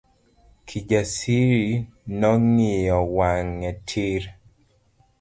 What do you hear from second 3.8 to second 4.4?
tir.